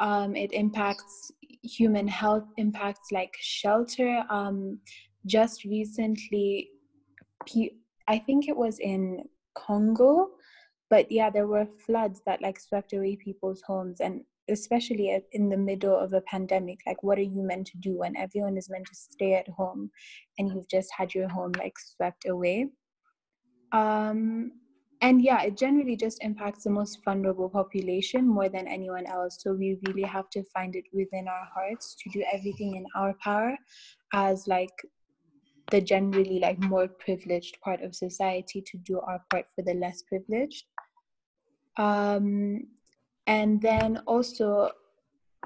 [0.00, 1.30] Um, it impacts
[1.62, 4.24] human health, impacts like shelter.
[4.28, 4.80] Um,
[5.24, 6.70] just recently,
[8.08, 10.28] I think it was in Congo,
[10.90, 15.56] but yeah there were floods that like swept away people's homes and especially in the
[15.56, 18.86] middle of a pandemic like what are you meant to do when everyone is meant
[18.86, 19.90] to stay at home
[20.38, 22.68] and you've just had your home like swept away
[23.72, 24.52] um
[25.02, 29.38] and yeah it generally just impacts the most vulnerable population more than anyone else.
[29.40, 33.14] So we really have to find it within our hearts to do everything in our
[33.22, 33.56] power
[34.12, 34.72] as like
[35.70, 40.02] the generally like more privileged part of society to do our part for the less
[40.02, 40.64] privileged.
[41.76, 42.68] Um
[43.26, 44.70] and then also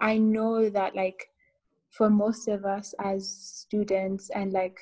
[0.01, 1.27] i know that like
[1.91, 4.79] for most of us as students and like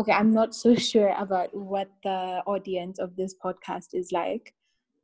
[0.00, 4.54] okay i'm not so sure about what the audience of this podcast is like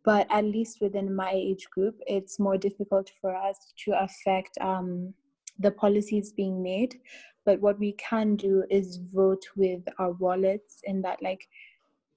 [0.04, 5.12] but at least within my age group it's more difficult for us to affect um,
[5.58, 6.96] the policies being made
[7.44, 11.46] but what we can do is vote with our wallets in that like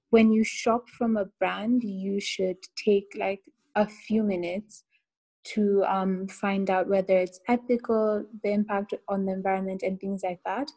[0.08, 3.42] when you shop from a brand you should take like
[3.76, 4.84] a few minutes
[5.42, 10.40] to um, find out whether it's ethical, the impact on the environment, and things like
[10.44, 10.70] that.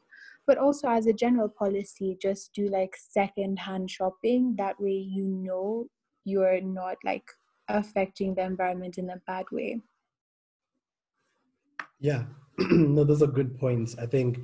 [0.46, 4.56] But also, as a general policy, just do like second hand shopping.
[4.58, 5.88] That way, you know
[6.26, 7.26] you're not like
[7.68, 9.82] affecting the environment in a bad way.
[12.00, 12.26] Yeah,
[12.58, 13.98] no, those are good points.
[13.98, 14.40] I think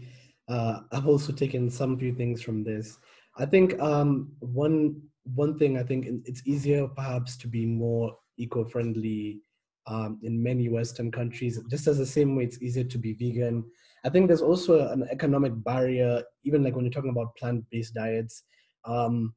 [0.47, 2.97] uh, I've also taken some few things from this.
[3.38, 5.01] I think um, one
[5.35, 9.41] one thing I think it's easier perhaps to be more eco-friendly
[9.85, 13.69] um, in many Western countries, just as the same way it's easier to be vegan.
[14.03, 18.43] I think there's also an economic barrier, even like when you're talking about plant-based diets,
[18.85, 19.33] um,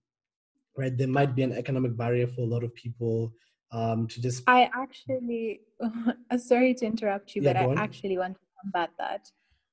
[0.77, 0.97] right?
[0.97, 3.33] There might be an economic barrier for a lot of people
[3.73, 4.45] um, to just.
[4.47, 5.63] I actually,
[6.37, 9.29] sorry to interrupt you, yeah, but I actually want to combat that.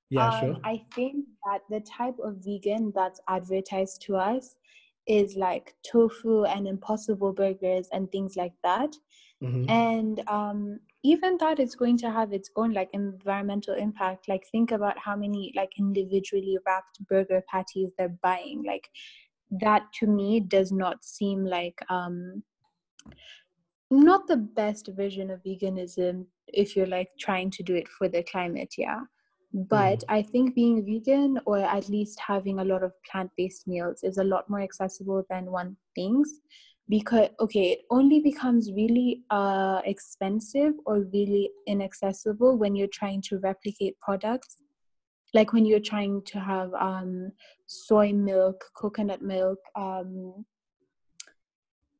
[0.10, 0.58] Yeah, um, sure.
[0.63, 4.56] I think that the type of vegan that's advertised to us
[5.06, 8.95] is like tofu and impossible burgers and things like that
[9.43, 9.69] mm-hmm.
[9.69, 14.97] and um, even it's going to have its own like environmental impact like think about
[14.97, 18.89] how many like individually wrapped burger patties they're buying like
[19.62, 22.43] that to me does not seem like um
[23.89, 28.21] not the best vision of veganism if you're like trying to do it for the
[28.23, 28.99] climate yeah
[29.54, 30.04] but mm.
[30.10, 34.23] i think being vegan or at least having a lot of plant-based meals is a
[34.23, 36.30] lot more accessible than one thinks
[36.89, 43.38] because okay it only becomes really uh, expensive or really inaccessible when you're trying to
[43.39, 44.58] replicate products.
[45.34, 47.32] Like when you're trying to have um,
[47.67, 50.45] soy milk coconut milk um,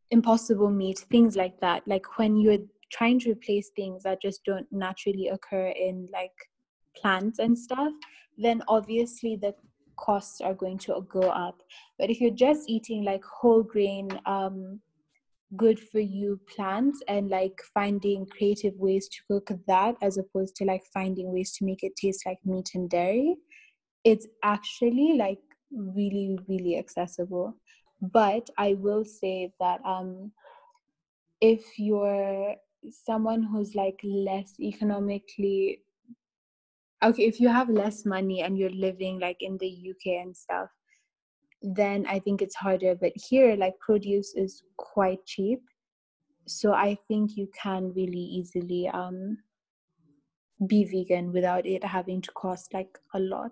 [0.10, 1.88] impossible meat things like that.
[1.88, 6.34] Like when you're trying to replace things that just don't naturally occur in like
[6.96, 7.94] plants and stuff
[8.40, 9.54] then obviously the
[10.00, 11.62] costs are going to go up.
[11.98, 14.80] But if you're just eating like whole grain, um,
[15.56, 20.66] good for you plants and like finding creative ways to cook that as opposed to
[20.66, 23.36] like finding ways to make it taste like meat and dairy,
[24.04, 25.40] it's actually like
[25.72, 27.56] really, really accessible.
[28.02, 30.32] But I will say that um,
[31.42, 32.56] if you're
[32.90, 35.82] someone who's like less economically
[37.04, 40.70] okay if you have less money and you're living like in the uk and stuff
[41.62, 42.96] then i think it's harder.
[42.96, 45.62] But here like produce is quite cheap.
[46.48, 49.38] So i think you can really easily um
[50.68, 53.52] be vegan without it having to cost like a lot.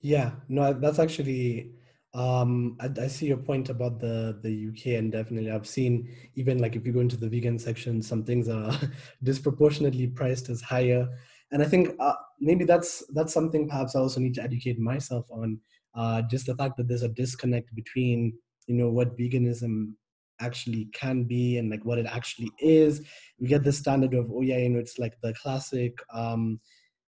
[0.00, 0.32] Yeah.
[0.48, 1.72] No that's actually
[2.12, 6.58] um I, I, see your point about the the uk and definitely i've seen even
[6.58, 8.72] like if you go into the vegan section some things are
[9.22, 11.08] disproportionately priced as higher
[11.52, 15.26] and I think uh, maybe that's that's something perhaps I also need to educate myself
[15.30, 15.58] on.
[15.94, 18.32] Uh, just the fact that there's a disconnect between
[18.66, 19.94] you know what veganism
[20.40, 23.02] actually can be and like what it actually is.
[23.38, 26.60] We get the standard of oh yeah, you know it's like the classic um,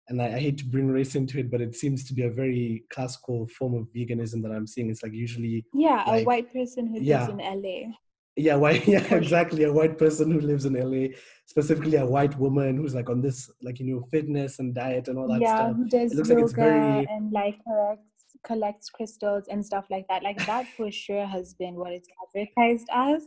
[0.09, 2.31] and I, I, hate to bring race into it, but it seems to be a
[2.31, 4.89] very classical form of veganism that I'm seeing.
[4.89, 7.91] It's like usually yeah, like, a white person who yeah, lives in LA.
[8.39, 8.87] Yeah, white.
[8.95, 9.63] Yeah, exactly.
[9.63, 11.15] A white person who lives in LA,
[11.45, 15.17] specifically a white woman who's like on this, like you know, fitness and diet and
[15.17, 15.75] all that yeah, stuff.
[15.75, 17.07] who does yoga like very...
[17.09, 18.03] and like collects
[18.45, 20.23] collects crystals and stuff like that.
[20.23, 23.23] Like that for sure has been what it's advertised as,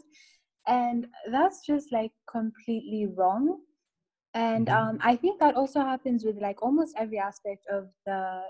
[0.66, 3.58] and that's just like completely wrong
[4.34, 4.88] and mm-hmm.
[4.88, 8.42] um, i think that also happens with like almost every aspect of the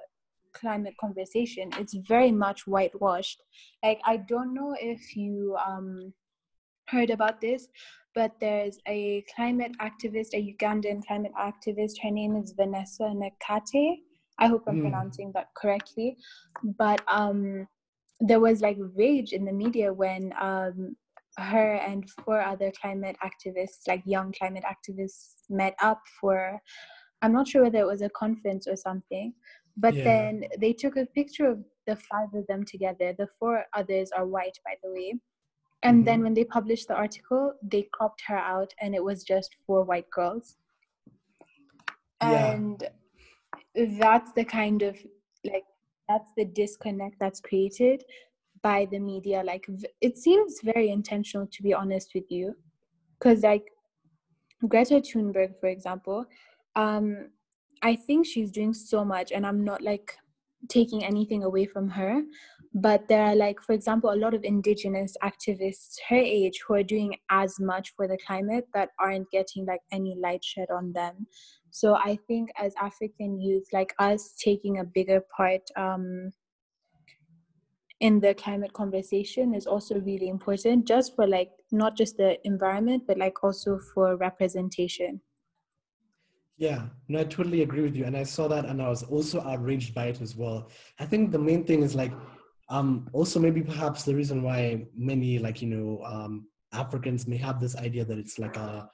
[0.52, 3.42] climate conversation it's very much whitewashed
[3.82, 6.12] like i don't know if you um,
[6.88, 7.68] heard about this
[8.14, 13.96] but there's a climate activist a ugandan climate activist her name is vanessa nakate
[14.38, 14.82] i hope i'm mm.
[14.82, 16.16] pronouncing that correctly
[16.78, 17.66] but um
[18.20, 20.94] there was like rage in the media when um
[21.38, 26.60] her and four other climate activists, like young climate activists, met up for,
[27.22, 29.32] I'm not sure whether it was a conference or something,
[29.76, 30.04] but yeah.
[30.04, 33.14] then they took a picture of the five of them together.
[33.16, 35.14] The four others are white, by the way.
[35.82, 36.04] And mm-hmm.
[36.04, 39.84] then when they published the article, they cropped her out and it was just four
[39.84, 40.56] white girls.
[42.22, 42.52] Yeah.
[42.52, 42.88] And
[43.98, 44.96] that's the kind of
[45.44, 45.64] like,
[46.08, 48.04] that's the disconnect that's created
[48.62, 49.68] by the media like
[50.00, 52.54] it seems very intentional to be honest with you
[53.18, 53.64] because like
[54.68, 56.24] greta thunberg for example
[56.76, 57.28] um
[57.82, 60.16] i think she's doing so much and i'm not like
[60.68, 62.22] taking anything away from her.
[62.74, 66.82] But there are like for example a lot of indigenous activists her age who are
[66.82, 71.26] doing as much for the climate that aren't getting like any light shed on them.
[71.70, 76.30] So i think as african youth like us taking a bigger part um
[78.00, 83.04] in the climate conversation is also really important just for like not just the environment
[83.06, 85.20] but like also for representation
[86.62, 89.40] yeah no i totally agree with you and i saw that and i was also
[89.50, 90.70] outraged by it as well.
[91.00, 92.12] I think the main thing is like
[92.68, 97.58] um also maybe perhaps the reason why many like you know um africans may have
[97.58, 98.88] this idea that it's like a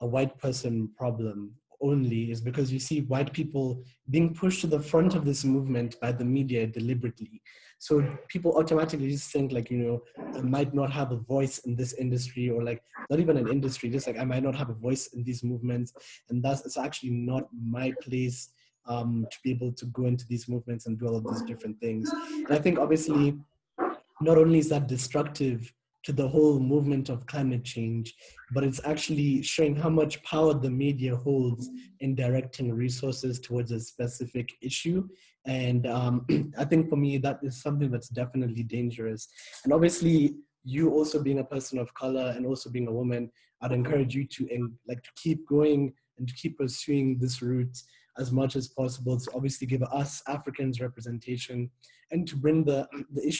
[0.00, 4.80] a white person problem only is because you see white people being pushed to the
[4.80, 7.42] front of this movement by the media deliberately.
[7.78, 10.02] So people automatically just think like, you know,
[10.36, 12.80] I might not have a voice in this industry or like
[13.10, 15.92] not even an industry, just like I might not have a voice in these movements.
[16.30, 18.50] And that's it's actually not my place
[18.86, 21.80] um, to be able to go into these movements and do all of these different
[21.80, 22.10] things.
[22.12, 23.36] And I think obviously
[24.20, 25.72] not only is that destructive
[26.04, 28.14] to the whole movement of climate change,
[28.52, 31.68] but it's actually showing how much power the media holds
[32.00, 35.08] in directing resources towards a specific issue.
[35.46, 36.26] And um,
[36.58, 39.28] I think for me, that is something that's definitely dangerous.
[39.64, 43.30] And obviously, you also being a person of color and also being a woman,
[43.60, 47.76] I'd encourage you to like to keep going and to keep pursuing this route
[48.18, 51.70] as much as possible to obviously give us Africans representation
[52.10, 53.38] and to bring the, the issue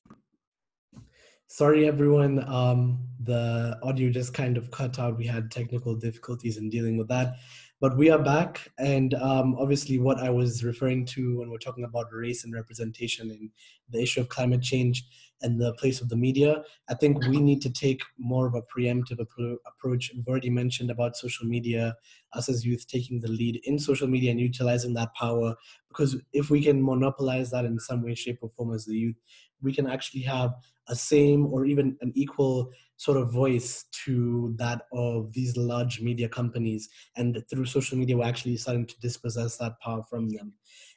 [1.52, 2.42] Sorry, everyone.
[2.48, 5.18] Um, the audio just kind of cut out.
[5.18, 7.34] We had technical difficulties in dealing with that.
[7.78, 8.70] But we are back.
[8.78, 13.30] And um, obviously, what I was referring to when we're talking about race and representation
[13.30, 13.50] and
[13.90, 15.04] the issue of climate change
[15.42, 18.62] and the place of the media, I think we need to take more of a
[18.62, 20.10] preemptive appro- approach.
[20.14, 21.94] We've already mentioned about social media,
[22.32, 25.54] us as youth taking the lead in social media and utilizing that power.
[25.88, 29.16] Because if we can monopolize that in some way, shape, or form as the youth,
[29.60, 30.54] we can actually have
[30.88, 36.28] a same or even an equal sort of voice to that of these large media
[36.28, 36.88] companies.
[37.16, 40.52] And through social media, we're actually starting to dispossess that power from them.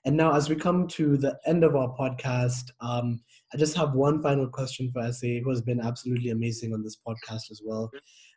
[0.06, 3.22] And now, as we come to the end of our podcast, um,
[3.54, 6.98] I just have one final question for SA, who has been absolutely amazing on this
[7.08, 7.90] podcast as well.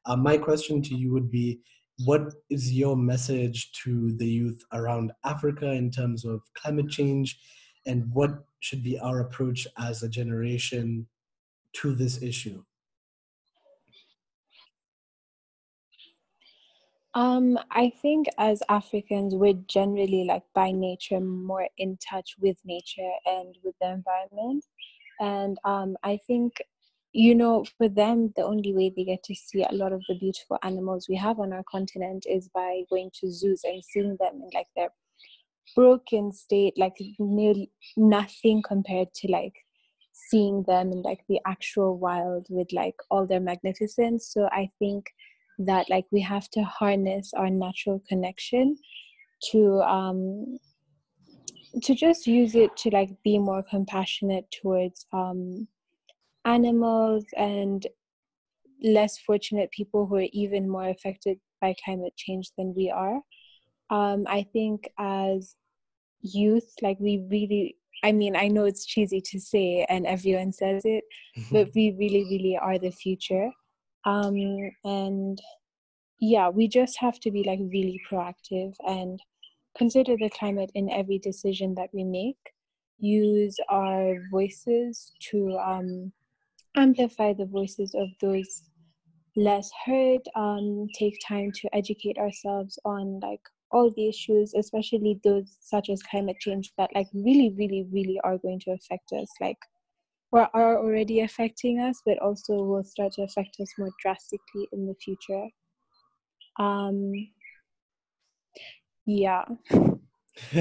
[0.06, 1.60] Uh, my question to you would be
[2.04, 7.38] what is your message to the youth around Africa in terms of climate change?
[7.86, 8.30] And what
[8.60, 11.06] should be our approach as a generation
[11.80, 12.62] to this issue?
[17.14, 23.10] Um, I think as Africans, we're generally like by nature more in touch with nature
[23.26, 24.64] and with the environment.
[25.18, 26.62] And um, I think,
[27.12, 30.18] you know, for them, the only way they get to see a lot of the
[30.18, 34.34] beautiful animals we have on our continent is by going to zoos and seeing them
[34.34, 34.90] in like their
[35.74, 39.54] broken state, like nearly nothing compared to like
[40.28, 44.28] seeing them in like the actual wild with like all their magnificence.
[44.32, 45.06] So i think
[45.58, 48.76] that like we have to harness our natural connection
[49.50, 50.58] to um
[51.82, 55.66] to just use it to like be more compassionate towards um
[56.44, 57.86] animals and
[58.82, 63.20] less fortunate people who are even more affected by climate change than we are.
[63.90, 65.56] Um i think as
[66.20, 70.82] youth like we really i mean i know it's cheesy to say and everyone says
[70.84, 71.04] it
[71.50, 73.50] but we really really are the future.
[74.04, 74.36] Um
[74.84, 75.38] and
[76.20, 79.20] yeah we just have to be like really proactive and
[79.78, 82.38] consider the climate in every decision that we make.
[82.98, 86.12] Use our voices to um,
[86.76, 88.64] amplify the voices of those
[89.36, 90.20] less heard.
[90.34, 93.40] Um, take time to educate ourselves on like
[93.70, 98.38] all the issues especially those such as climate change that like really really really are
[98.38, 99.58] going to affect us like
[100.32, 104.86] or are already affecting us but also will start to affect us more drastically in
[104.86, 105.46] the future
[106.58, 107.12] um
[109.06, 109.44] yeah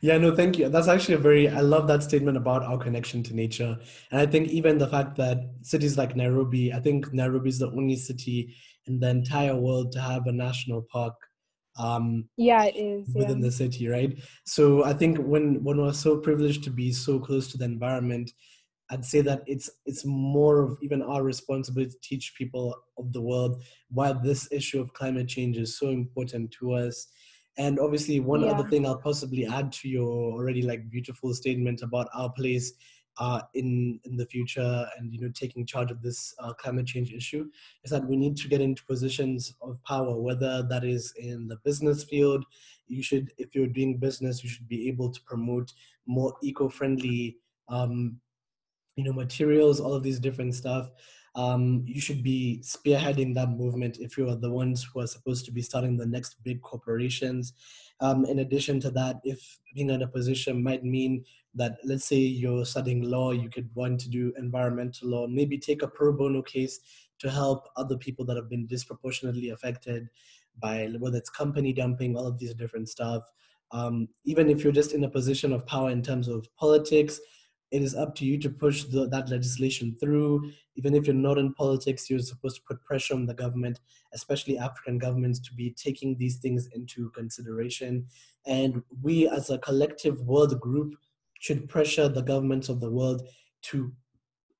[0.00, 0.68] yeah, no, thank you.
[0.68, 3.78] That's actually a very, I love that statement about our connection to nature.
[4.10, 7.70] And I think even the fact that cities like Nairobi, I think Nairobi is the
[7.70, 8.54] only city
[8.86, 11.14] in the entire world to have a national park.
[11.76, 13.46] Um, yeah, it is within yeah.
[13.46, 14.18] the city, right?
[14.44, 18.30] So I think when when we're so privileged to be so close to the environment,
[18.90, 23.20] I'd say that it's it's more of even our responsibility to teach people of the
[23.20, 27.08] world why this issue of climate change is so important to us
[27.56, 28.50] and obviously, one yeah.
[28.50, 32.72] other thing I'll possibly add to your already like beautiful statement about our place
[33.18, 37.12] uh, in in the future and you know taking charge of this uh, climate change
[37.12, 37.48] issue
[37.84, 41.56] is that we need to get into positions of power, whether that is in the
[41.64, 42.44] business field.
[42.86, 45.72] You should, if you're doing business, you should be able to promote
[46.06, 47.38] more eco-friendly,
[47.68, 48.20] um,
[48.96, 50.90] you know, materials, all of these different stuff
[51.36, 55.44] um, you should be spearheading that movement if you are the ones who are supposed
[55.46, 57.52] to be starting the next big corporations.
[58.00, 61.24] Um, in addition to that, if being in a position might mean
[61.54, 65.82] that, let's say you're studying law, you could want to do environmental law, maybe take
[65.82, 66.80] a pro bono case
[67.18, 70.08] to help other people that have been disproportionately affected
[70.60, 73.22] by whether it's company dumping, all of these different stuff.
[73.72, 77.18] Um, even if you're just in a position of power in terms of politics,
[77.74, 80.52] it is up to you to push the, that legislation through.
[80.76, 83.80] Even if you're not in politics, you're supposed to put pressure on the government,
[84.12, 88.06] especially African governments, to be taking these things into consideration.
[88.46, 90.94] And we, as a collective world group,
[91.40, 93.26] should pressure the governments of the world
[93.62, 93.92] to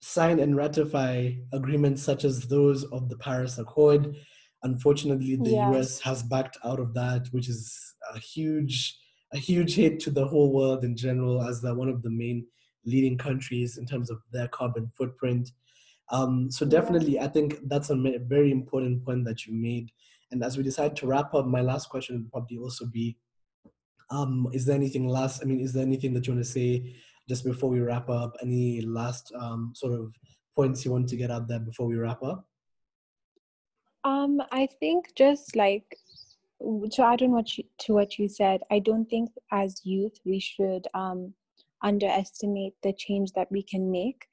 [0.00, 4.16] sign and ratify agreements such as those of the Paris Accord.
[4.64, 5.76] Unfortunately, the yes.
[5.76, 8.98] US has backed out of that, which is a huge,
[9.32, 12.44] a huge hit to the whole world in general, as the, one of the main
[12.86, 15.50] leading countries in terms of their carbon footprint.
[16.10, 19.90] Um, so definitely, I think that's a very important point that you made.
[20.30, 23.16] And as we decide to wrap up, my last question would probably also be:
[24.10, 25.42] um, Is there anything last?
[25.42, 26.94] I mean, is there anything that you want to say
[27.28, 28.36] just before we wrap up?
[28.42, 30.12] Any last um, sort of
[30.54, 32.46] points you want to get out there before we wrap up?
[34.04, 35.96] Um, I think just like
[36.60, 40.38] to add on what you, to what you said, I don't think as youth we
[40.40, 41.34] should um,
[41.84, 44.26] underestimate the change that we can make.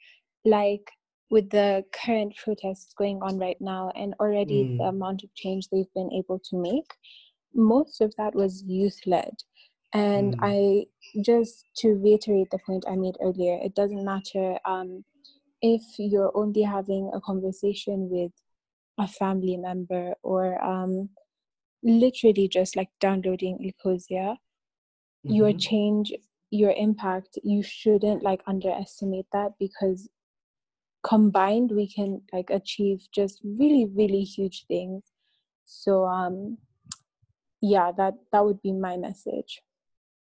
[0.43, 0.89] Like
[1.29, 4.77] with the current protests going on right now, and already mm.
[4.77, 6.91] the amount of change they've been able to make,
[7.53, 9.33] most of that was youth led.
[9.93, 10.39] And mm.
[10.41, 15.03] I just to reiterate the point I made earlier, it doesn't matter um,
[15.61, 18.31] if you're only having a conversation with
[18.97, 21.09] a family member or um,
[21.83, 25.33] literally just like downloading Ecosia, mm-hmm.
[25.33, 26.11] your change
[26.51, 30.09] your impact you shouldn't like underestimate that because
[31.03, 35.01] combined we can like achieve just really really huge things.
[35.65, 36.57] So um
[37.61, 39.61] yeah that that would be my message.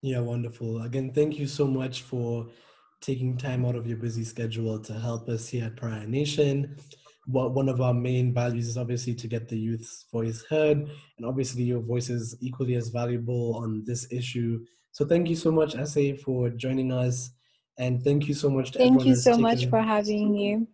[0.01, 0.81] Yeah wonderful.
[0.83, 2.47] Again thank you so much for
[2.99, 6.75] taking time out of your busy schedule to help us here at pariah nation.
[7.25, 11.25] What one of our main values is obviously to get the youth's voice heard and
[11.25, 14.59] obviously your voice is equally as valuable on this issue
[14.97, 17.29] so thank you so much, Ase, for joining us.
[17.77, 20.65] And thank you so much to Thank you so much for having me.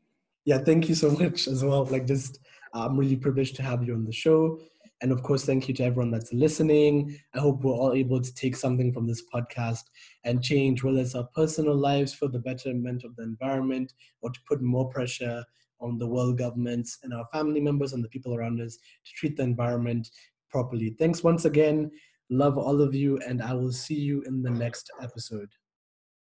[0.45, 1.83] Yeah, thank you so much as well.
[1.83, 2.39] Like just
[2.73, 4.61] I'm really privileged to have you on the show.
[5.01, 7.19] And of course, thank you to everyone that's listening.
[7.35, 9.83] I hope we're all able to take something from this podcast
[10.23, 14.39] and change, whether it's our personal lives for the betterment of the environment or to
[14.47, 15.43] put more pressure
[15.81, 19.35] on the world governments and our family members and the people around us to treat
[19.35, 20.07] the environment
[20.49, 20.95] properly.
[20.97, 21.91] Thanks once again.
[22.33, 25.51] Love all of you, and I will see you in the next episode.